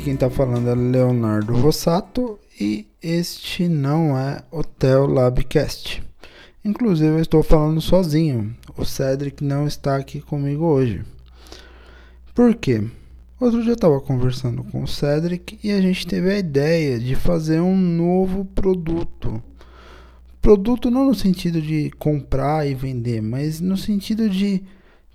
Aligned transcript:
Aqui 0.00 0.06
quem 0.06 0.14
está 0.14 0.30
falando 0.30 0.66
é 0.66 0.74
Leonardo 0.74 1.54
Rossato 1.56 2.38
e 2.58 2.86
este 3.02 3.68
não 3.68 4.18
é 4.18 4.42
Hotel 4.50 5.06
Labcast. 5.06 6.02
Inclusive 6.64 7.10
eu 7.10 7.20
estou 7.20 7.42
falando 7.42 7.82
sozinho, 7.82 8.56
o 8.78 8.84
Cedric 8.86 9.44
não 9.44 9.66
está 9.66 9.96
aqui 9.96 10.22
comigo 10.22 10.64
hoje. 10.64 11.02
Por 12.34 12.54
quê? 12.54 12.82
Outro 13.38 13.60
dia 13.60 13.72
eu 13.72 13.74
estava 13.74 14.00
conversando 14.00 14.64
com 14.64 14.82
o 14.82 14.88
Cedric 14.88 15.58
e 15.62 15.70
a 15.70 15.82
gente 15.82 16.06
teve 16.06 16.32
a 16.32 16.38
ideia 16.38 16.98
de 16.98 17.14
fazer 17.14 17.60
um 17.60 17.76
novo 17.76 18.46
produto. 18.46 19.42
Produto 20.40 20.90
não 20.90 21.04
no 21.04 21.14
sentido 21.14 21.60
de 21.60 21.90
comprar 21.98 22.66
e 22.66 22.72
vender, 22.72 23.20
mas 23.20 23.60
no 23.60 23.76
sentido 23.76 24.30
de 24.30 24.62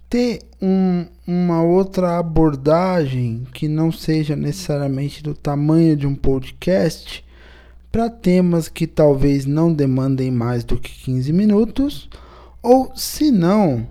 ter 0.10 0.44
um, 0.62 1.06
uma 1.28 1.62
outra 1.62 2.18
abordagem 2.18 3.46
que 3.54 3.68
não 3.68 3.92
seja 3.92 4.36
necessariamente 4.36 5.22
do 5.24 5.34
tamanho 5.34 5.96
de 5.96 6.08
um 6.08 6.16
podcast 6.16 7.24
para 7.92 8.10
temas 8.10 8.68
que 8.68 8.86
talvez 8.86 9.46
não 9.46 9.74
demandem 9.74 10.30
mais 10.30 10.64
do 10.64 10.78
que 10.78 10.92
15 11.06 11.32
minutos, 11.32 12.10
ou 12.62 12.92
se 12.96 13.32
não, 13.32 13.88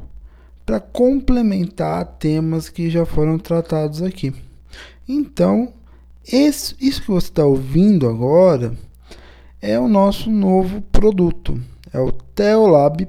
para 0.66 0.78
complementar 0.78 2.04
temas 2.18 2.68
que 2.68 2.90
já 2.90 3.06
foram 3.06 3.38
tratados 3.38 4.02
aqui. 4.02 4.32
Então, 5.08 5.72
esse, 6.26 6.74
isso 6.80 7.02
que 7.02 7.10
você 7.10 7.28
está 7.28 7.44
ouvindo 7.44 8.08
agora 8.08 8.74
é 9.60 9.78
o 9.78 9.88
nosso 9.88 10.30
novo 10.30 10.80
produto, 10.80 11.58
é 11.92 11.98
o 11.98 12.12
teolab.zip. 12.12 13.04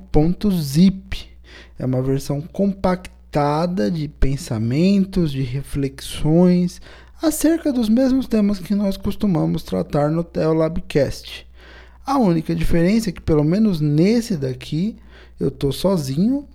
É 1.77 1.85
uma 1.85 2.01
versão 2.01 2.41
compactada 2.41 3.91
de 3.91 4.07
pensamentos, 4.07 5.31
de 5.31 5.41
reflexões 5.41 6.81
acerca 7.21 7.71
dos 7.71 7.89
mesmos 7.89 8.27
temas 8.27 8.59
que 8.59 8.75
nós 8.75 8.97
costumamos 8.97 9.63
tratar 9.63 10.09
no 10.09 10.23
Teolabcast. 10.23 11.47
A 12.05 12.19
única 12.19 12.53
diferença 12.53 13.09
é 13.09 13.11
que, 13.11 13.21
pelo 13.21 13.43
menos 13.43 13.81
nesse 13.81 14.37
daqui, 14.37 14.95
eu 15.39 15.47
estou 15.47 15.71
sozinho. 15.71 16.47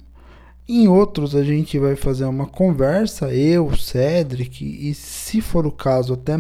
Em 0.69 0.87
outros, 0.87 1.35
a 1.35 1.43
gente 1.43 1.79
vai 1.79 1.97
fazer 1.97 2.25
uma 2.25 2.47
conversa, 2.47 3.35
eu, 3.35 3.77
Cedric, 3.77 4.65
e 4.65 4.95
se 4.95 5.41
for 5.41 5.67
o 5.67 5.73
caso, 5.73 6.15
até, 6.15 6.35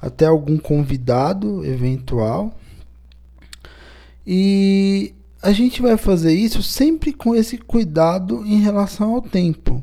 até 0.00 0.26
algum 0.26 0.58
convidado 0.58 1.64
eventual. 1.64 2.52
E 4.26 5.14
a 5.44 5.52
gente 5.52 5.82
vai 5.82 5.98
fazer 5.98 6.32
isso 6.32 6.62
sempre 6.62 7.12
com 7.12 7.34
esse 7.34 7.58
cuidado 7.58 8.46
em 8.46 8.62
relação 8.62 9.14
ao 9.14 9.20
tempo. 9.20 9.82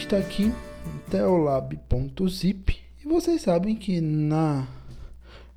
Está 0.08 0.16
aqui, 0.16 0.50
teolab.zip, 1.10 2.78
e 3.04 3.06
vocês 3.06 3.42
sabem 3.42 3.76
que 3.76 4.00
na 4.00 4.66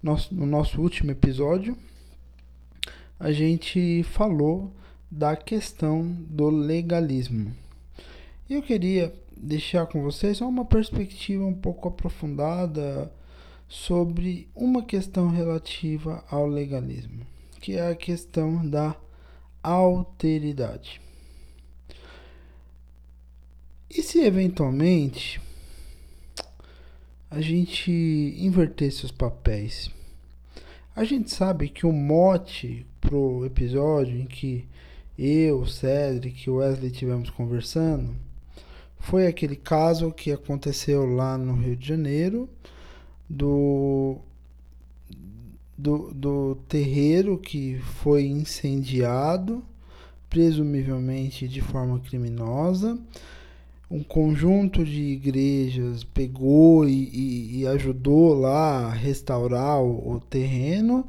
nosso, 0.03 0.36
no 0.36 0.45
nosso 0.45 0.81
último 0.81 1.09
episódio 1.09 1.77
a 3.18 3.31
gente 3.31 4.03
falou 4.03 4.69
da 5.09 5.38
questão 5.38 6.06
do 6.27 6.50
legalismo. 6.50 7.56
E 8.50 8.56
eu 8.56 8.62
queria 8.62 9.13
deixar 9.38 9.86
com 9.86 10.03
vocês 10.03 10.42
uma 10.42 10.65
perspectiva 10.65 11.45
um 11.45 11.53
pouco 11.53 11.88
aprofundada 11.88 13.09
sobre 13.69 14.50
uma 14.53 14.83
questão 14.83 15.30
relativa 15.30 16.25
ao 16.30 16.45
legalismo, 16.45 17.25
que 17.62 17.77
é 17.77 17.88
a 17.88 17.95
questão 17.95 18.68
da 18.68 18.98
alteridade. 19.63 21.00
E 23.94 24.02
se 24.02 24.22
eventualmente 24.22 25.42
a 27.30 27.42
gente 27.42 27.92
invertesse 28.40 29.04
os 29.04 29.12
papéis? 29.12 29.92
A 30.96 31.04
gente 31.04 31.30
sabe 31.30 31.68
que 31.68 31.86
o 31.86 31.92
mote 31.92 32.86
pro 33.02 33.46
episódio 33.46 34.18
em 34.18 34.26
que 34.26 34.66
eu, 35.20 35.66
Cedric 35.66 36.48
e 36.48 36.50
Wesley 36.50 36.90
tivemos 36.90 37.30
conversando 37.32 38.16
foi 38.98 39.28
aquele 39.28 39.58
caso 39.58 40.10
que 40.14 40.32
aconteceu 40.32 41.06
lá 41.06 41.38
no 41.38 41.56
Rio 41.56 41.76
de 41.76 41.86
Janeiro 41.86 42.50
do 43.30 44.20
do, 45.78 46.14
do 46.14 46.56
terreiro 46.70 47.38
que 47.38 47.78
foi 48.02 48.24
incendiado, 48.28 49.62
presumivelmente 50.30 51.46
de 51.46 51.60
forma 51.60 52.00
criminosa 52.00 52.98
um 53.92 54.02
conjunto 54.02 54.86
de 54.86 55.02
igrejas 55.02 56.06
pegou 56.06 56.88
e, 56.88 57.10
e, 57.10 57.60
e 57.60 57.68
ajudou 57.68 58.34
lá 58.34 58.86
a 58.86 58.90
restaurar 58.90 59.82
o, 59.82 60.14
o, 60.14 60.20
terreno 60.22 61.06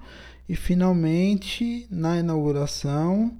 e 0.48 0.56
finalmente 0.56 1.86
na 1.88 2.18
inauguração 2.18 3.32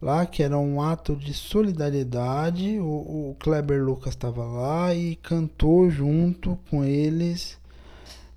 lá 0.00 0.26
que 0.26 0.42
era 0.42 0.58
um 0.58 0.82
ato 0.82 1.16
de 1.16 1.32
solidariedade. 1.32 2.78
O, 2.78 3.30
o 3.30 3.36
Kleber 3.40 3.82
Lucas 3.82 4.12
estava 4.12 4.44
lá 4.44 4.94
e 4.94 5.16
cantou 5.16 5.88
junto 5.88 6.58
com 6.68 6.84
eles 6.84 7.58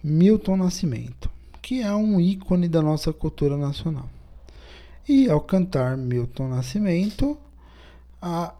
Milton 0.01 0.55
Nascimento, 0.55 1.29
que 1.61 1.81
é 1.81 1.93
um 1.93 2.17
ícone 2.17 2.69
da 2.69 2.81
nossa 2.81 3.11
cultura 3.11 3.57
nacional. 3.57 4.09
E 5.05 5.29
ao 5.29 5.41
cantar 5.41 5.97
Milton 5.97 6.47
Nascimento, 6.47 7.37
há 8.21 8.53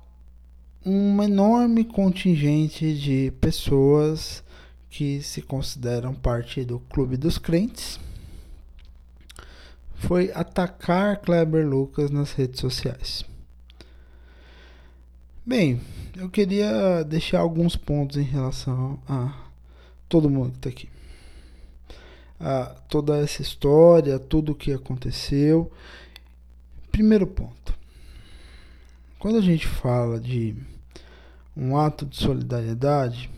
um 0.86 1.22
enorme 1.22 1.84
contingente 1.84 2.98
de 2.98 3.32
pessoas 3.42 4.44
que 4.90 5.22
se 5.22 5.42
consideram 5.42 6.14
parte 6.14 6.64
do 6.64 6.80
clube 6.80 7.18
dos 7.18 7.38
crentes 7.38 8.00
foi 9.96 10.32
atacar 10.34 11.18
Kleber 11.18 11.68
Lucas 11.68 12.10
nas 12.10 12.32
redes 12.32 12.60
sociais. 12.60 13.26
Bem, 15.46 15.82
eu 16.16 16.30
queria 16.30 17.04
deixar 17.04 17.40
alguns 17.40 17.76
pontos 17.76 18.18
em 18.18 18.24
relação 18.24 19.00
a 19.08 19.34
todo 20.08 20.30
mundo 20.30 20.52
que 20.52 20.58
está 20.58 20.70
aqui. 20.70 20.90
A 22.40 22.66
toda 22.88 23.18
essa 23.18 23.42
história, 23.42 24.18
tudo 24.18 24.54
o 24.54 24.56
que 24.56 24.72
aconteceu. 24.72 25.72
Primeiro 26.92 27.28
ponto. 27.28 27.79
Quando 29.20 29.38
a 29.38 29.42
gente 29.42 29.68
fala 29.68 30.20
de 30.20 30.56
um 31.56 31.78
ato 31.78 32.06
de 32.06 32.16
solidariedade, 32.16 33.30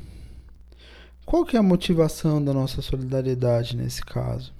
qual 1.25 1.43
que 1.43 1.57
é 1.57 1.59
a 1.59 1.63
motivação 1.63 2.43
da 2.43 2.53
nossa 2.53 2.81
solidariedade 2.81 3.75
nesse 3.75 4.01
caso? 4.05 4.53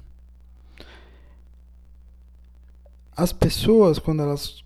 as 3.15 3.31
pessoas, 3.31 3.99
quando 3.99 4.23
elas 4.23 4.63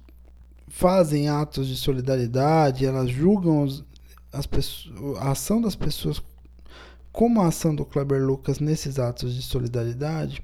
fazem 0.67 1.27
atos 1.27 1.67
de 1.67 1.75
solidariedade, 1.75 2.85
elas 2.85 3.09
julgam 3.09 3.63
os, 3.63 3.83
as 4.31 4.45
pessoas, 4.45 5.17
a 5.19 5.31
ação 5.31 5.61
das 5.61 5.75
pessoas 5.75 6.21
como 7.11 7.41
a 7.41 7.47
ação 7.47 7.75
do 7.75 7.85
Kleber 7.85 8.21
Lucas 8.21 8.59
nesses 8.59 8.99
atos 8.99 9.35
de 9.35 9.41
solidariedade, 9.41 10.41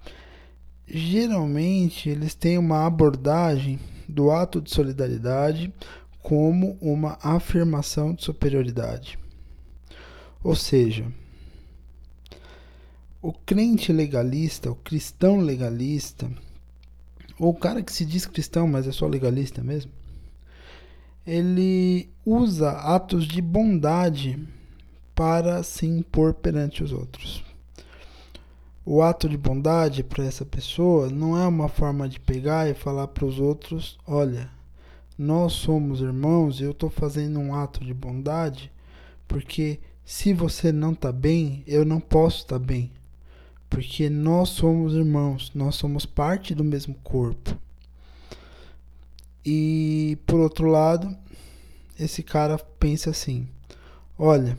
geralmente 0.88 2.10
eles 2.10 2.34
têm 2.34 2.58
uma 2.58 2.86
abordagem 2.86 3.80
do 4.08 4.30
ato 4.30 4.62
de 4.62 4.72
solidariedade 4.72 5.74
como 6.22 6.78
uma 6.82 7.18
afirmação 7.22 8.14
de 8.14 8.24
superioridade. 8.24 9.18
Ou 10.44 10.56
seja, 10.56 11.12
o 13.22 13.32
crente 13.32 13.94
legalista, 13.94 14.72
o 14.72 14.76
cristão 14.76 15.40
legalista, 15.40 16.32
ou 17.40 17.50
o 17.50 17.56
cara 17.56 17.84
que 17.84 17.92
se 17.92 18.06
diz 18.06 18.26
cristão, 18.26 18.68
mas 18.68 18.88
é 18.88 18.92
só 18.92 19.08
legalista 19.08 19.64
mesmo, 19.64 19.92
ele 21.26 22.10
usa 22.26 22.72
atos 22.72 23.28
de 23.28 23.42
bondade 23.42 24.40
para 25.14 25.62
se 25.62 25.86
impor 25.86 26.34
perante 26.34 26.84
os 26.84 26.92
outros. 26.92 27.44
O 28.84 29.04
ato 29.04 29.30
de 29.30 29.38
bondade 29.38 30.04
para 30.04 30.26
essa 30.26 30.44
pessoa 30.44 31.08
não 31.10 31.38
é 31.38 31.46
uma 31.46 31.70
forma 31.70 32.10
de 32.10 32.20
pegar 32.20 32.68
e 32.68 32.74
falar 32.74 33.08
para 33.08 33.26
os 33.26 33.40
outros: 33.40 34.00
olha, 34.08 34.50
nós 35.22 35.54
somos 35.54 36.02
irmãos 36.02 36.60
e 36.60 36.64
eu 36.64 36.72
estou 36.72 36.90
fazendo 36.90 37.40
um 37.40 37.54
ato 37.54 37.86
de 37.86 37.94
bondade 37.94 38.72
porque 39.28 39.80
se 40.04 40.34
você 40.34 40.72
não 40.72 40.94
está 40.94 41.12
bem, 41.12 41.64
eu 41.68 41.86
não 41.86 42.00
posso 42.00 42.40
estar 42.40 42.60
tá 42.60 42.66
bem 42.66 42.92
porque 43.70 44.10
nós 44.10 44.50
somos 44.50 44.94
irmãos, 44.96 45.52
nós 45.54 45.76
somos 45.76 46.06
parte 46.06 46.56
do 46.56 46.64
mesmo 46.64 46.96
corpo. 47.04 47.56
E 49.46 50.18
por 50.26 50.40
outro 50.40 50.68
lado, 50.68 51.16
esse 51.98 52.24
cara 52.24 52.58
pensa 52.58 53.12
assim: 53.12 53.48
olha, 54.18 54.58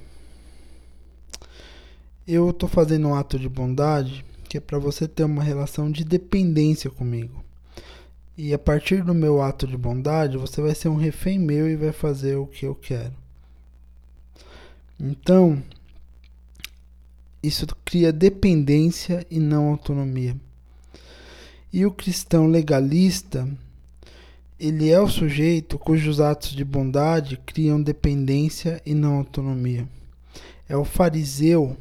eu 2.27 2.51
estou 2.51 2.69
fazendo 2.69 3.09
um 3.09 3.15
ato 3.15 3.39
de 3.39 3.49
bondade 3.49 4.25
que 4.49 4.59
é 4.59 4.61
para 4.61 4.79
você 4.79 5.09
ter 5.09 5.25
uma 5.25 5.43
relação 5.43 5.91
de 5.91 6.05
dependência 6.05 6.89
comigo. 6.89 7.43
E 8.37 8.55
a 8.55 8.59
partir 8.59 9.05
do 9.05 9.15
meu 9.15 9.43
ato 9.43 9.67
de 9.67 9.77
bondade, 9.77 10.39
você 10.39 10.61
vai 10.63 10.75
ser 10.75 10.89
um 10.89 10.97
refém 10.97 11.39
meu 11.39 11.69
e 11.69 11.77
vai 11.77 11.93
fazer 11.93 12.37
o 12.37 12.47
que 12.47 12.65
eu 12.65 12.75
quero. 12.75 13.13
Então, 14.99 15.63
isso 17.43 17.67
cria 17.85 18.13
dependência 18.13 19.27
e 19.31 19.39
não 19.39 19.69
autonomia. 19.69 20.37
E 21.73 21.85
o 21.85 21.91
cristão 21.91 22.47
legalista, 22.47 23.49
ele 24.59 24.91
é 24.91 25.01
o 25.01 25.09
sujeito 25.09 25.79
cujos 25.79 26.21
atos 26.21 26.51
de 26.51 26.65
bondade 26.65 27.37
criam 27.45 27.83
dependência 27.83 28.81
e 28.87 28.95
não 28.95 29.17
autonomia. 29.17 29.89
É 30.69 30.77
o 30.77 30.85
fariseu 30.85 31.77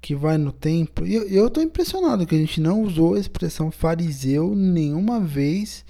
que 0.00 0.14
vai 0.14 0.38
no 0.38 0.52
templo. 0.52 1.06
E 1.06 1.14
eu 1.14 1.46
estou 1.46 1.62
impressionado 1.62 2.26
que 2.26 2.34
a 2.34 2.38
gente 2.38 2.60
não 2.60 2.82
usou 2.82 3.14
a 3.14 3.20
expressão 3.20 3.70
fariseu 3.70 4.54
nenhuma 4.54 5.20
vez 5.20 5.84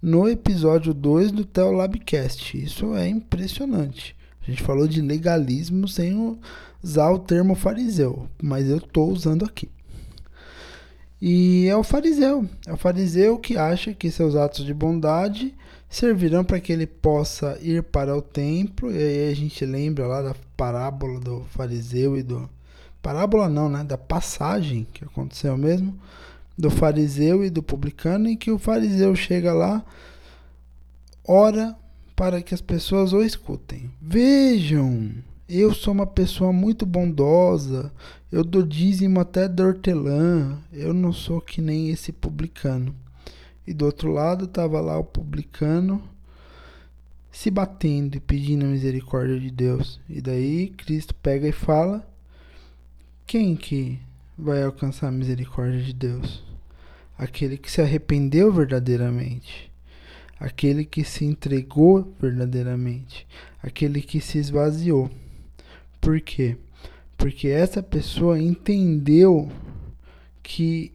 no 0.00 0.28
episódio 0.28 0.92
2 0.92 1.32
do 1.32 1.44
Teolabcast. 1.44 2.60
Isso 2.60 2.94
é 2.94 3.08
impressionante. 3.08 4.16
A 4.42 4.50
gente 4.50 4.62
falou 4.62 4.88
de 4.88 5.00
legalismo 5.00 5.86
sem 5.86 6.36
usar 6.82 7.10
o 7.10 7.18
termo 7.18 7.54
fariseu, 7.54 8.28
mas 8.42 8.68
eu 8.68 8.78
estou 8.78 9.10
usando 9.10 9.44
aqui. 9.44 9.70
E 11.20 11.68
é 11.68 11.76
o 11.76 11.84
fariseu, 11.84 12.48
é 12.66 12.72
o 12.72 12.76
fariseu 12.76 13.38
que 13.38 13.56
acha 13.56 13.94
que 13.94 14.10
seus 14.10 14.34
atos 14.34 14.64
de 14.64 14.74
bondade 14.74 15.54
servirão 15.88 16.42
para 16.42 16.58
que 16.58 16.72
ele 16.72 16.86
possa 16.86 17.56
ir 17.62 17.84
para 17.84 18.16
o 18.16 18.20
templo. 18.20 18.90
E 18.90 18.96
aí 18.96 19.30
a 19.30 19.34
gente 19.36 19.64
lembra 19.64 20.08
lá 20.08 20.20
da 20.20 20.34
parábola 20.56 21.20
do 21.20 21.44
fariseu 21.50 22.16
e 22.16 22.24
do 22.24 22.50
parábola 23.02 23.48
não, 23.48 23.68
né, 23.68 23.84
da 23.84 23.98
passagem 23.98 24.86
que 24.92 25.04
aconteceu 25.04 25.56
mesmo 25.58 25.98
do 26.56 26.70
fariseu 26.70 27.44
e 27.44 27.50
do 27.50 27.62
publicano 27.62 28.28
em 28.28 28.36
que 28.36 28.50
o 28.50 28.58
fariseu 28.58 29.14
chega 29.16 29.52
lá, 29.52 29.84
ora 31.26 31.76
para 32.14 32.42
que 32.42 32.54
as 32.54 32.60
pessoas 32.60 33.12
o 33.12 33.22
escutem. 33.22 33.90
Vejam, 34.00 35.10
eu 35.48 35.74
sou 35.74 35.92
uma 35.92 36.06
pessoa 36.06 36.52
muito 36.52 36.86
bondosa, 36.86 37.92
eu 38.30 38.44
dou 38.44 38.62
dízimo 38.62 39.20
até 39.20 39.48
da 39.48 39.66
hortelã, 39.66 40.58
eu 40.72 40.92
não 40.94 41.12
sou 41.12 41.40
que 41.40 41.60
nem 41.60 41.90
esse 41.90 42.12
publicano. 42.12 42.94
E 43.66 43.72
do 43.72 43.86
outro 43.86 44.10
lado 44.10 44.44
estava 44.44 44.80
lá 44.80 44.98
o 44.98 45.04
publicano 45.04 46.02
se 47.30 47.50
batendo 47.50 48.16
e 48.16 48.20
pedindo 48.20 48.64
a 48.64 48.68
misericórdia 48.68 49.38
de 49.38 49.50
Deus. 49.50 50.00
E 50.08 50.20
daí 50.20 50.68
Cristo 50.68 51.14
pega 51.14 51.48
e 51.48 51.52
fala: 51.52 52.06
Quem 53.32 53.56
que 53.56 53.98
vai 54.36 54.62
alcançar 54.62 55.08
a 55.08 55.10
misericórdia 55.10 55.80
de 55.80 55.94
Deus? 55.94 56.44
Aquele 57.16 57.56
que 57.56 57.72
se 57.72 57.80
arrependeu 57.80 58.52
verdadeiramente 58.52 59.72
aquele 60.38 60.84
que 60.84 61.02
se 61.02 61.24
entregou 61.24 62.12
verdadeiramente, 62.20 63.26
aquele 63.62 64.02
que 64.02 64.20
se 64.20 64.36
esvaziou. 64.36 65.10
Por 65.98 66.20
quê? 66.20 66.58
Porque 67.16 67.48
essa 67.48 67.82
pessoa 67.82 68.38
entendeu 68.38 69.50
que 70.42 70.92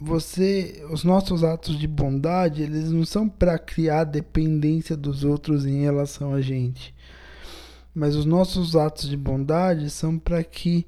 você, 0.00 0.82
os 0.90 1.04
nossos 1.04 1.44
atos 1.44 1.78
de 1.78 1.86
bondade, 1.86 2.62
eles 2.62 2.90
não 2.90 3.04
são 3.04 3.28
para 3.28 3.58
criar 3.58 4.04
dependência 4.04 4.96
dos 4.96 5.22
outros 5.22 5.66
em 5.66 5.82
relação 5.82 6.32
a 6.32 6.40
gente. 6.40 6.94
Mas 7.94 8.16
os 8.16 8.24
nossos 8.24 8.74
atos 8.74 9.06
de 9.06 9.18
bondade 9.18 9.90
são 9.90 10.18
para 10.18 10.42
que 10.42 10.86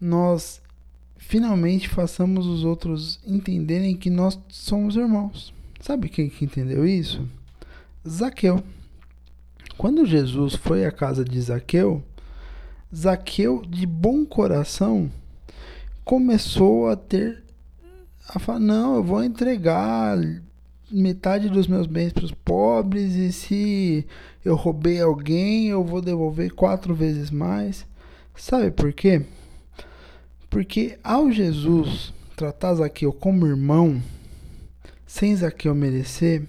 nós 0.00 0.60
finalmente 1.16 1.88
façamos 1.88 2.46
os 2.46 2.64
outros 2.64 3.20
entenderem 3.26 3.96
que 3.96 4.08
nós 4.10 4.38
somos 4.48 4.96
irmãos. 4.96 5.52
Sabe 5.80 6.08
quem 6.08 6.28
que 6.28 6.44
entendeu 6.44 6.86
isso? 6.86 7.26
Zaqueu. 8.08 8.62
Quando 9.76 10.06
Jesus 10.06 10.54
foi 10.54 10.84
à 10.84 10.90
casa 10.90 11.24
de 11.24 11.40
Zaqueu, 11.40 12.02
Zaqueu, 12.94 13.62
de 13.68 13.86
bom 13.86 14.24
coração, 14.24 15.10
começou 16.04 16.88
a 16.88 16.96
ter 16.96 17.44
a 18.28 18.38
falar: 18.38 18.58
não, 18.58 18.96
eu 18.96 19.04
vou 19.04 19.22
entregar 19.22 20.18
metade 20.90 21.48
dos 21.48 21.66
meus 21.66 21.86
bens 21.86 22.12
para 22.12 22.24
os 22.24 22.32
pobres 22.32 23.14
e 23.14 23.30
se 23.30 24.06
eu 24.44 24.56
roubei 24.56 25.00
alguém, 25.00 25.66
eu 25.68 25.84
vou 25.84 26.00
devolver 26.00 26.52
quatro 26.52 26.94
vezes 26.94 27.30
mais. 27.30 27.86
Sabe 28.34 28.70
por 28.70 28.92
quê? 28.92 29.24
Porque 30.50 30.98
ao 31.02 31.30
Jesus 31.30 32.12
tratar 32.36 32.74
Zaqueu 32.74 33.12
como 33.12 33.46
irmão, 33.46 34.02
sem 35.06 35.34
Zaqueu 35.34 35.74
merecer, 35.74 36.42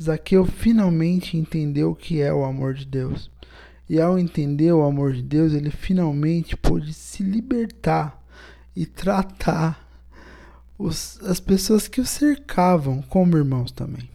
Zaqueu 0.00 0.44
finalmente 0.44 1.36
entendeu 1.36 1.90
o 1.90 1.96
que 1.96 2.20
é 2.20 2.32
o 2.32 2.44
amor 2.44 2.74
de 2.74 2.84
Deus. 2.84 3.30
E 3.88 4.00
ao 4.00 4.18
entender 4.18 4.72
o 4.72 4.82
amor 4.82 5.12
de 5.12 5.22
Deus, 5.22 5.52
ele 5.52 5.70
finalmente 5.70 6.56
pôde 6.56 6.92
se 6.92 7.22
libertar 7.22 8.22
e 8.74 8.86
tratar 8.86 9.86
os, 10.78 11.20
as 11.22 11.38
pessoas 11.38 11.86
que 11.88 12.00
o 12.00 12.06
cercavam 12.06 13.02
como 13.02 13.36
irmãos 13.36 13.70
também. 13.70 14.08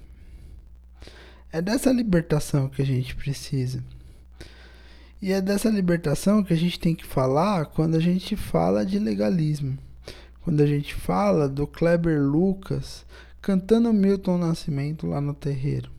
É 1.51 1.61
dessa 1.61 1.91
libertação 1.91 2.67
que 2.67 2.81
a 2.81 2.85
gente 2.85 3.15
precisa. 3.15 3.83
E 5.19 5.31
é 5.31 5.41
dessa 5.41 5.69
libertação 5.69 6.43
que 6.43 6.53
a 6.53 6.57
gente 6.57 6.79
tem 6.79 6.93
que 6.93 7.05
falar 7.05 7.65
quando 7.65 7.95
a 7.95 7.99
gente 7.99 8.35
fala 8.35 8.85
de 8.85 8.99
legalismo. 8.99 9.77
Quando 10.41 10.61
a 10.61 10.65
gente 10.67 10.93
fala 10.93 11.49
do 11.49 11.65
Kleber 11.65 12.21
Lucas 12.21 13.03
cantando 13.41 13.91
Milton 13.91 14.37
Nascimento 14.37 15.07
lá 15.07 15.19
no 15.19 15.33
terreiro. 15.33 15.89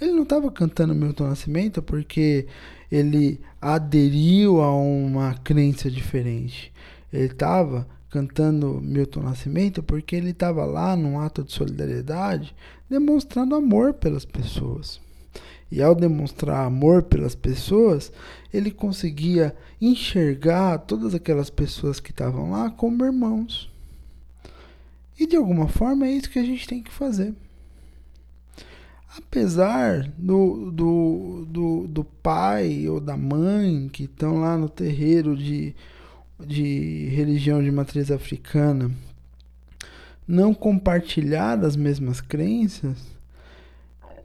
Ele 0.00 0.12
não 0.12 0.24
estava 0.24 0.50
cantando 0.50 0.94
Milton 0.94 1.28
Nascimento 1.28 1.80
porque 1.80 2.46
ele 2.92 3.40
aderiu 3.60 4.60
a 4.60 4.74
uma 4.74 5.34
crença 5.34 5.90
diferente. 5.90 6.72
Ele 7.12 7.26
estava 7.26 7.86
cantando 8.10 8.80
Milton 8.82 9.20
Nascimento 9.20 9.82
porque 9.82 10.16
ele 10.16 10.30
estava 10.30 10.64
lá 10.64 10.94
num 10.94 11.18
ato 11.18 11.42
de 11.44 11.52
solidariedade 11.52 12.54
demonstrando 12.90 13.54
amor 13.54 13.94
pelas 13.94 14.24
pessoas. 14.24 15.00
E 15.70 15.80
ao 15.82 15.94
demonstrar 15.94 16.66
amor 16.66 17.04
pelas 17.04 17.34
pessoas, 17.34 18.12
ele 18.52 18.70
conseguia 18.70 19.54
enxergar 19.80 20.78
todas 20.78 21.14
aquelas 21.14 21.48
pessoas 21.48 22.00
que 22.00 22.10
estavam 22.10 22.50
lá 22.50 22.70
como 22.70 23.04
irmãos. 23.04 23.70
E 25.18 25.26
de 25.26 25.36
alguma 25.36 25.68
forma 25.68 26.06
é 26.06 26.12
isso 26.12 26.30
que 26.30 26.38
a 26.38 26.44
gente 26.44 26.66
tem 26.66 26.82
que 26.82 26.92
fazer. 26.92 27.34
Apesar 29.16 30.08
do, 30.16 30.70
do, 30.70 31.46
do, 31.48 31.86
do 31.88 32.04
pai 32.04 32.88
ou 32.88 33.00
da 33.00 33.16
mãe 33.16 33.88
que 33.88 34.04
estão 34.04 34.40
lá 34.40 34.56
no 34.56 34.68
terreiro 34.68 35.36
de, 35.36 35.74
de 36.38 37.08
religião 37.14 37.62
de 37.62 37.70
matriz 37.70 38.10
africana 38.10 38.90
não 40.30 40.54
compartilhar 40.54 41.56
das 41.56 41.74
mesmas 41.74 42.20
crenças, 42.20 42.98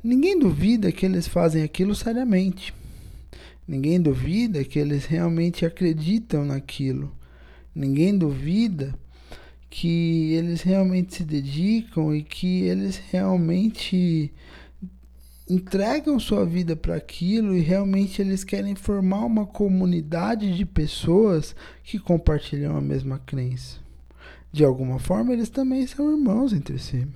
ninguém 0.06 0.38
duvida 0.38 0.92
que 0.92 1.06
eles 1.06 1.28
fazem 1.28 1.64
aquilo 1.64 1.96
seriamente. 1.96 2.74
Ninguém 3.68 4.00
duvida 4.00 4.64
que 4.64 4.78
eles 4.78 5.06
realmente 5.06 5.66
acreditam 5.66 6.46
naquilo. 6.46 7.12
Ninguém 7.74 8.16
duvida 8.16 8.94
que 9.70 10.34
eles 10.34 10.62
realmente 10.62 11.16
se 11.16 11.24
dedicam 11.24 12.16
e 12.16 12.22
que 12.22 12.62
eles 12.62 13.02
realmente 13.12 14.32
entregam 15.50 16.20
sua 16.20 16.46
vida 16.46 16.76
para 16.76 16.96
aquilo 16.96 17.56
e 17.56 17.60
realmente 17.60 18.22
eles 18.22 18.44
querem 18.44 18.76
formar 18.76 19.26
uma 19.26 19.46
comunidade 19.46 20.56
de 20.56 20.66
pessoas 20.66 21.56
que 21.84 21.98
compartilham 21.98 22.78
a 22.78 22.82
mesma 22.82 23.20
crença. 23.20 23.80
De 24.52 24.64
alguma 24.64 25.00
forma, 25.00 25.34
eles 25.34 25.50
também 25.50 25.86
são 25.86 26.12
irmãos 26.12 26.54
entre 26.54 26.80
si. 26.80 27.08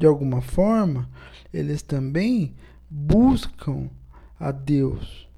De 0.00 0.06
alguma 0.06 0.40
forma, 0.40 1.06
eles 1.52 1.82
também 1.82 2.54
buscam 2.88 3.90
a 4.38 4.50
Deus. 4.50 5.28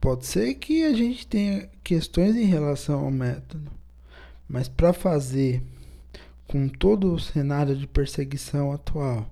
Pode 0.00 0.26
ser 0.26 0.54
que 0.54 0.84
a 0.84 0.92
gente 0.92 1.26
tenha 1.26 1.68
questões 1.82 2.36
em 2.36 2.44
relação 2.44 3.04
ao 3.04 3.10
método, 3.10 3.72
mas 4.48 4.68
para 4.68 4.92
fazer 4.92 5.60
com 6.46 6.68
todo 6.68 7.12
o 7.12 7.18
cenário 7.18 7.74
de 7.74 7.88
perseguição 7.88 8.70
atual, 8.70 9.28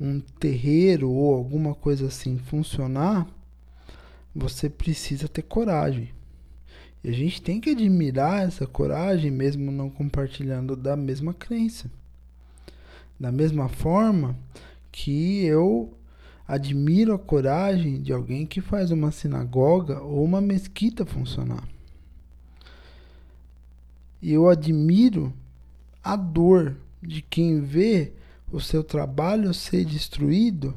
um 0.00 0.20
terreiro 0.20 1.10
ou 1.10 1.34
alguma 1.34 1.74
coisa 1.74 2.06
assim 2.06 2.38
funcionar, 2.38 3.26
você 4.34 4.70
precisa 4.70 5.28
ter 5.28 5.42
coragem. 5.42 6.14
E 7.04 7.10
a 7.10 7.12
gente 7.12 7.42
tem 7.42 7.60
que 7.60 7.68
admirar 7.68 8.48
essa 8.48 8.66
coragem, 8.66 9.30
mesmo 9.30 9.70
não 9.70 9.90
compartilhando 9.90 10.74
da 10.74 10.96
mesma 10.96 11.34
crença. 11.34 11.90
Da 13.18 13.30
mesma 13.30 13.68
forma 13.68 14.36
que 14.90 15.44
eu 15.44 15.92
admiro 16.46 17.14
a 17.14 17.18
coragem 17.18 18.02
de 18.02 18.12
alguém 18.12 18.46
que 18.46 18.60
faz 18.60 18.90
uma 18.90 19.10
sinagoga 19.10 20.00
ou 20.02 20.24
uma 20.24 20.40
mesquita 20.40 21.06
funcionar. 21.06 21.66
Eu 24.22 24.48
admiro 24.48 25.32
a 26.02 26.16
dor 26.16 26.76
de 27.02 27.22
quem 27.22 27.60
vê 27.60 28.12
o 28.50 28.60
seu 28.60 28.84
trabalho 28.84 29.52
ser 29.52 29.84
destruído 29.84 30.74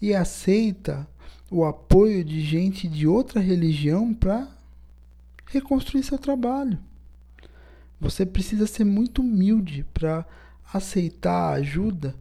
e 0.00 0.14
aceita 0.14 1.06
o 1.50 1.64
apoio 1.64 2.24
de 2.24 2.40
gente 2.40 2.86
de 2.88 3.06
outra 3.06 3.40
religião 3.40 4.12
para 4.14 4.48
reconstruir 5.46 6.02
seu 6.02 6.18
trabalho. 6.18 6.78
Você 8.00 8.24
precisa 8.24 8.66
ser 8.66 8.84
muito 8.84 9.22
humilde 9.22 9.84
para 9.92 10.24
aceitar 10.72 11.52
a 11.52 11.54
ajuda 11.54 12.14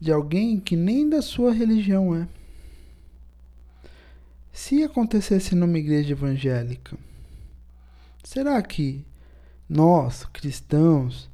de 0.00 0.12
alguém 0.12 0.60
que 0.60 0.76
nem 0.76 1.08
da 1.08 1.22
sua 1.22 1.52
religião 1.52 2.14
é. 2.14 2.28
Se 4.52 4.84
acontecesse 4.84 5.54
numa 5.54 5.78
igreja 5.78 6.12
evangélica, 6.12 6.96
será 8.22 8.60
que 8.62 9.04
nós, 9.68 10.24
cristãos, 10.32 11.28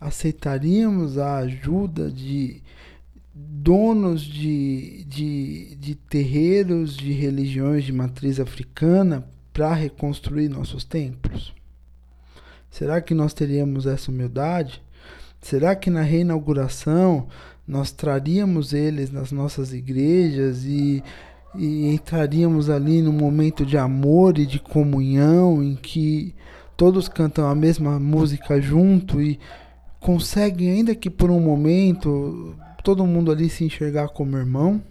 aceitaríamos 0.00 1.18
a 1.18 1.38
ajuda 1.38 2.10
de 2.10 2.62
donos 3.34 4.22
de, 4.22 5.04
de, 5.04 5.74
de 5.76 5.94
terreiros 5.94 6.96
de 6.96 7.10
religiões 7.12 7.84
de 7.84 7.92
matriz 7.92 8.38
africana 8.38 9.26
para 9.52 9.72
reconstruir 9.72 10.48
nossos 10.48 10.84
templos? 10.84 11.54
Será 12.70 13.00
que 13.00 13.14
nós 13.14 13.32
teríamos 13.32 13.86
essa 13.86 14.10
humildade? 14.10 14.83
Será 15.44 15.76
que 15.76 15.90
na 15.90 16.00
reinauguração 16.00 17.28
nós 17.68 17.92
traríamos 17.92 18.72
eles 18.72 19.10
nas 19.10 19.30
nossas 19.30 19.74
igrejas 19.74 20.64
e, 20.64 21.04
e 21.54 21.92
entraríamos 21.92 22.70
ali 22.70 23.02
num 23.02 23.12
momento 23.12 23.66
de 23.66 23.76
amor 23.76 24.38
e 24.38 24.46
de 24.46 24.58
comunhão 24.58 25.62
em 25.62 25.76
que 25.76 26.34
todos 26.78 27.10
cantam 27.10 27.46
a 27.46 27.54
mesma 27.54 28.00
música 28.00 28.58
junto 28.58 29.20
e 29.20 29.38
conseguem, 30.00 30.70
ainda 30.70 30.94
que 30.94 31.10
por 31.10 31.30
um 31.30 31.40
momento, 31.40 32.56
todo 32.82 33.06
mundo 33.06 33.30
ali 33.30 33.50
se 33.50 33.64
enxergar 33.64 34.08
como 34.08 34.38
irmão? 34.38 34.82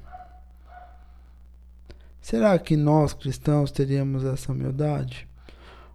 Será 2.21 2.59
que 2.59 2.77
nós 2.77 3.11
cristãos 3.11 3.71
teríamos 3.71 4.23
essa 4.23 4.51
humildade? 4.51 5.27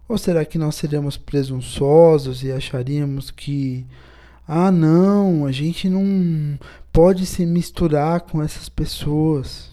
Ou 0.05 0.17
será 0.17 0.43
que 0.43 0.57
nós 0.57 0.75
seríamos 0.75 1.15
presunçosos 1.15 2.43
e 2.43 2.51
acharíamos 2.51 3.31
que, 3.31 3.87
ah, 4.51 4.71
não, 4.71 5.45
a 5.45 5.51
gente 5.51 5.87
não 5.87 6.57
pode 6.91 7.25
se 7.25 7.45
misturar 7.45 8.21
com 8.21 8.41
essas 8.41 8.67
pessoas? 8.67 9.69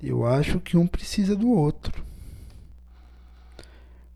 Eu 0.00 0.24
acho 0.24 0.60
que 0.60 0.76
um 0.76 0.86
precisa 0.86 1.34
do 1.34 1.50
outro. 1.50 2.04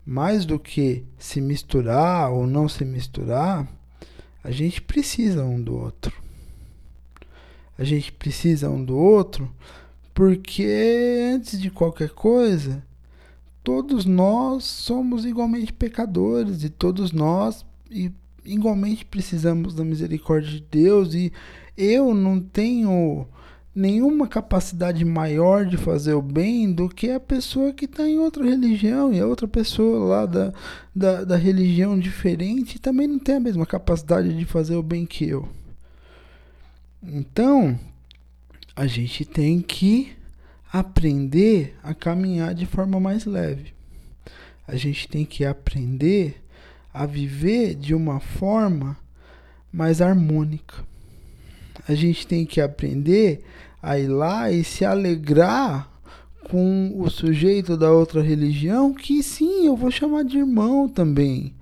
Mais 0.05 0.45
do 0.45 0.57
que 0.57 1.03
se 1.17 1.41
misturar 1.41 2.31
ou 2.31 2.47
não 2.47 2.69
se 2.69 2.85
misturar, 2.85 3.67
a 4.43 4.51
gente 4.51 4.81
precisa 4.81 5.43
um 5.43 5.61
do 5.61 5.75
outro 5.75 6.21
a 7.81 7.83
gente 7.83 8.11
precisa 8.11 8.69
um 8.69 8.85
do 8.85 8.95
outro, 8.95 9.51
porque 10.13 11.31
antes 11.33 11.59
de 11.59 11.71
qualquer 11.71 12.11
coisa, 12.11 12.85
todos 13.63 14.05
nós 14.05 14.65
somos 14.65 15.25
igualmente 15.25 15.73
pecadores 15.73 16.63
e 16.63 16.69
todos 16.69 17.11
nós 17.11 17.65
igualmente 18.43 19.05
precisamos 19.05 19.73
da 19.73 19.83
misericórdia 19.83 20.51
de 20.51 20.61
Deus 20.61 21.13
e 21.13 21.31
eu 21.77 22.13
não 22.13 22.39
tenho 22.39 23.27
nenhuma 23.73 24.27
capacidade 24.27 25.03
maior 25.05 25.65
de 25.65 25.77
fazer 25.77 26.13
o 26.13 26.21
bem 26.21 26.71
do 26.71 26.89
que 26.89 27.09
a 27.09 27.19
pessoa 27.19 27.71
que 27.71 27.85
está 27.85 28.07
em 28.07 28.19
outra 28.19 28.43
religião 28.43 29.13
e 29.13 29.19
a 29.19 29.25
outra 29.25 29.47
pessoa 29.47 30.05
lá 30.05 30.25
da, 30.25 30.53
da, 30.93 31.23
da 31.23 31.35
religião 31.37 31.97
diferente 31.97 32.79
também 32.79 33.07
não 33.07 33.19
tem 33.19 33.35
a 33.35 33.39
mesma 33.39 33.65
capacidade 33.65 34.37
de 34.37 34.45
fazer 34.45 34.75
o 34.75 34.83
bem 34.83 35.05
que 35.05 35.27
eu. 35.27 35.47
Então, 37.01 37.79
a 38.75 38.85
gente 38.85 39.25
tem 39.25 39.61
que 39.61 40.11
aprender 40.71 41.75
a 41.81 41.93
caminhar 41.93 42.53
de 42.53 42.65
forma 42.65 42.99
mais 42.99 43.25
leve. 43.25 43.73
A 44.67 44.75
gente 44.75 45.07
tem 45.07 45.25
que 45.25 45.43
aprender 45.43 46.41
a 46.93 47.05
viver 47.05 47.75
de 47.75 47.95
uma 47.95 48.19
forma 48.19 48.97
mais 49.71 50.01
harmônica. 50.01 50.83
A 51.87 51.95
gente 51.95 52.27
tem 52.27 52.45
que 52.45 52.59
aprender 52.59 53.43
a 53.81 53.97
ir 53.97 54.07
lá 54.07 54.51
e 54.51 54.63
se 54.63 54.85
alegrar 54.85 55.89
com 56.49 56.93
o 56.95 57.09
sujeito 57.09 57.77
da 57.77 57.91
outra 57.91 58.21
religião, 58.21 58.93
que 58.93 59.23
sim, 59.23 59.65
eu 59.65 59.75
vou 59.75 59.89
chamar 59.89 60.23
de 60.23 60.37
irmão 60.37 60.87
também. 60.87 61.53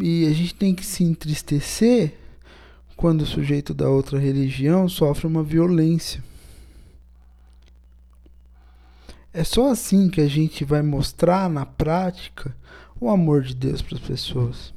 E 0.00 0.26
a 0.26 0.32
gente 0.32 0.54
tem 0.54 0.74
que 0.74 0.84
se 0.84 1.04
entristecer 1.04 2.14
quando 2.96 3.22
o 3.22 3.26
sujeito 3.26 3.72
da 3.72 3.88
outra 3.88 4.18
religião 4.18 4.88
sofre 4.88 5.26
uma 5.26 5.42
violência. 5.42 6.22
É 9.32 9.44
só 9.44 9.70
assim 9.70 10.08
que 10.08 10.20
a 10.20 10.26
gente 10.26 10.64
vai 10.64 10.82
mostrar 10.82 11.48
na 11.48 11.64
prática 11.66 12.56
o 13.00 13.08
amor 13.08 13.42
de 13.42 13.54
Deus 13.54 13.82
para 13.82 13.96
as 13.96 14.02
pessoas. 14.02 14.74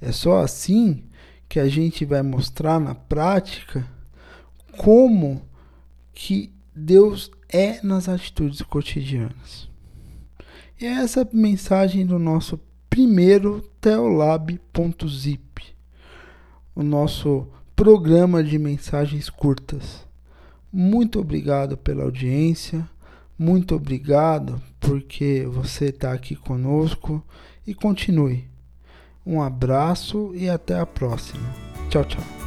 É 0.00 0.12
só 0.12 0.38
assim 0.38 1.04
que 1.48 1.58
a 1.58 1.68
gente 1.68 2.04
vai 2.04 2.22
mostrar 2.22 2.78
na 2.80 2.94
prática 2.94 3.86
como 4.78 5.42
que 6.14 6.52
Deus 6.74 7.30
é 7.48 7.82
nas 7.82 8.08
atitudes 8.08 8.62
cotidianas. 8.62 9.68
E 10.80 10.86
é 10.86 10.92
essa 10.92 11.28
mensagem 11.32 12.06
do 12.06 12.18
nosso 12.18 12.58
primeiro 12.88 13.60
teolab.zip, 13.80 15.40
o 16.74 16.82
nosso 16.82 17.46
programa 17.76 18.42
de 18.42 18.58
mensagens 18.58 19.28
curtas. 19.28 20.06
Muito 20.72 21.20
obrigado 21.20 21.76
pela 21.76 22.04
audiência, 22.04 22.88
muito 23.40 23.74
obrigado 23.74 24.60
porque 24.78 25.46
você 25.50 25.86
está 25.86 26.12
aqui 26.12 26.36
conosco 26.36 27.24
e 27.66 27.72
continue. 27.72 28.44
Um 29.24 29.40
abraço 29.40 30.32
e 30.34 30.46
até 30.46 30.78
a 30.78 30.84
próxima. 30.84 31.48
Tchau, 31.88 32.04
tchau. 32.04 32.39